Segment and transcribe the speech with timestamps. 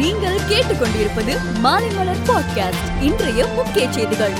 [0.00, 4.32] நீங்கள் கேட்டுக்கொண்டிருப்பது மாலைமலர் பாட்காஸ்ட் இன்றைய முக்கிய செய்திகள்.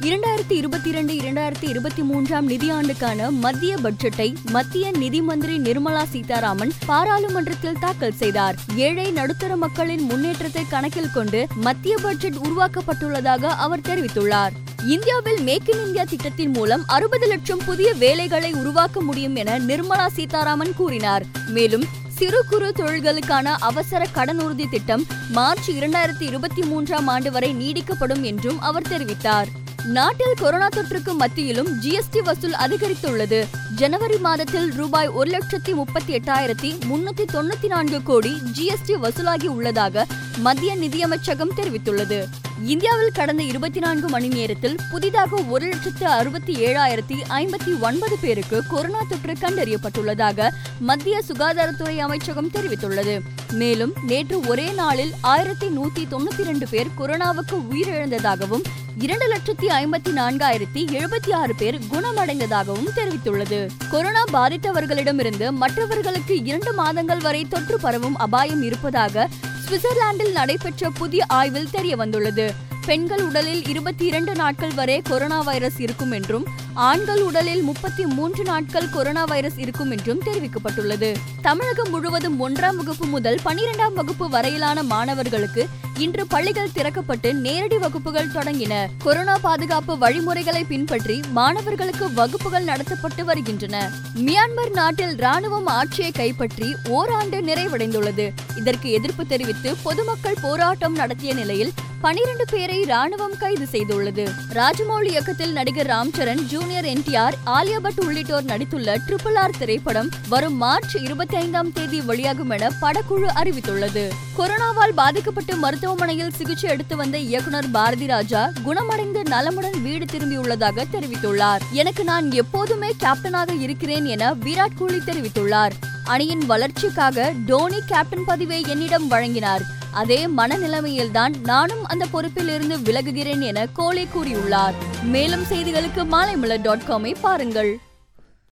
[0.00, 7.78] இரண்டாயிரத்தி இருபத்தி இரண்டு இரண்டாயிரத்தி இருபத்தி மூன்றாம் நிதியாண்டுக்கான மத்திய பட்ஜெட்டை மத்திய நிதி மந்திரி நிர்மலா சீதாராமன் பாராளுமன்றத்தில்
[7.80, 8.54] தாக்கல் செய்தார்.
[8.74, 14.50] ஏழை நடுத்தர மக்களின் முன்னேற்றத்தை கணக்கில் கொண்டு மத்திய பட்ஜெட் உருவாக்கப்பட்டுள்ளதாக அவர் தெரிவித்துள்ளார்.
[14.86, 20.74] இந்தியாவில் மேக் இன் இந்தியா திட்டத்தின் மூலம் அறுபது லட்சம் புதிய வேலைகளை உருவாக்க முடியும் என நிர்மலா சீதாராமன்
[20.76, 21.24] கூறினார்.
[21.46, 28.60] மேலும் சிறு குறு தொழில்களுக்கான அவசர கடனுறுதி திட்டம் மார்ச் இரண்டாயிரத்தி இருபத்தி மூன்றாம் ஆண்டு வரை நீடிக்கப்படும் என்றும்
[28.60, 29.46] அவர் தெரிவித்தார்.
[29.84, 33.46] நாட்டில் கொரோனா தொற்றுக்கு மத்தியிலும் ஜிஎஸ்டி வசூல் அதிகரித்துள்ளது.
[33.74, 40.06] ஜனவரி மாதத்தில் ரூபாய் ஒரு லட்சத்தி முப்பத்தி எட்டாயிரத்தி முன்னூத்தி தொண்ணூத்தி நான்கு கோடி ஜிஎஸ்டி வசூலாகி உள்ளதாக
[40.36, 42.24] மத்திய நிதியமைச்சகம் தெரிவித்துள்ளது.
[42.62, 48.98] இந்தியாவில் கடந்த இருபத்தி நான்கு மணி நேரத்தில் புதிதாக ஒரு லட்சத்து அறுபத்தி ஏழாயிரத்தி ஐம்பத்தி ஒன்பது பேருக்கு கொரோனா
[49.08, 53.20] தொற்று கண்டறியப்பட்டுள்ளதாக மத்திய சுகாதாரத்துறை அமைச்சகம் தெரிவித்துள்ளது.
[53.52, 58.62] மேலும் நேற்று ஒரே நாளில் ஆயிரத்தி நூத்தி தொண்ணூத்தி இரண்டு பேர் கொரோனாவுக்கு உயிரிழந்ததாகவும்
[58.96, 63.70] இரண்டு லட்சத்தி ஐம்பத்தி நான்காயிரத்தி எழுபத்தி ஆறு பேர் குணமடைந்ததாகவும் தெரிவித்துள்ளது.
[63.90, 69.28] கொரோனா பாதித்தவர்களிடமிருந்து மற்றவர்களுக்கு இரண்டு மாதங்கள் வரை தொற்று பரவும் அபாயம் இருப்பதாக
[69.70, 72.46] சுவிட்சர்லாந்தில் நடைபெற்ற புதிய ஆய்வில் தெரிய வந்துள்ளது
[72.90, 78.88] பெண்கள் உடலில் இருபத்தி இரண்டு நாட்கள் வரை கொரோனா வைரஸ் இருக்கும் என்றும் ஆண்கள் உடலில் முப்பத்தி மூன்று நாட்கள்
[78.88, 81.14] கொரோனா வைரஸ் இருக்கும் என்றும் தெரிவிக்கப்பட்டுள்ளது.
[81.42, 85.68] தமிழகம் முழுவதும் ஒன்றாம் வகுப்பு முதல் பனிரெண்டாம் வகுப்பு வரையிலான மாணவர்களுக்கு
[85.98, 88.86] இன்று பள்ளிகள் திறக்கப்பட்டு நேரடி வகுப்புகள் தொடங்கின.
[88.98, 93.90] கொரோனா பாதுகாப்பு வழிமுறைகளை பின்பற்றி மாணவர்களுக்கு வகுப்புகள் நடத்தப்பட்டு வருகின்றன.
[94.14, 98.30] மியான்மர் நாட்டில் ராணுவம் ஆட்சியை கைப்பற்றி ஓராண்டு நிறைவடைந்துள்ளது.
[98.56, 101.72] இதற்கு எதிர்ப்பு தெரிவித்து பொதுமக்கள் போராட்டம் நடத்திய நிலையில்
[102.02, 104.28] பனிரெண்டு பேரை ராணுவம் கைது செய்துள்ளது.
[104.52, 110.96] ராஜமௌலி இயக்கத்தில் நடிகர் ராம்சரண் ஜூனியர் என்டிஆர் ஆலியா பட் உள்ளிட்டோர் நடித்துள்ள ட்ரிபிள் ஆர் திரைப்படம் வரும் மார்ச்
[110.96, 114.08] இருபத்தி ஐந்தாம் தேதி வெளியாகும் என படக்குழு அறிவித்துள்ளது.
[114.38, 121.60] கொரோனாவால் பாதிக்கப்பட்டு மருத்துவமனையில் சிகிச்சை எடுத்து வந்த இயக்குனர் பாரதி ராஜா குணமடைந்து நலமுடன் வீடு திரும்பியுள்ளதாக தெரிவித்துள்ளார்.
[121.72, 125.72] எனக்கு நான் எப்போதுமே கேப்டனாக இருக்கிறேன் என விராட் கோலி தெரிவித்துள்ளார்.
[126.04, 129.78] அணியின் வளர்ச்சிக்காக டோனி கேப்டன் பதிவை என்னிடம் வழங்கினார்.
[129.92, 134.74] அதே மனநிலைமையில்தான் நானும் அந்த பொறுப்பில் இருந்து விலகுகிறேன் என கோலி கூறியுள்ளார்.
[135.02, 137.78] மேலும் செய்திகளுக்கு மாலைமலர் டாட் காமை பாருங்கள்.